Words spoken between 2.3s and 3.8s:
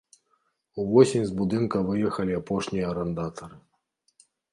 апошнія арандатары.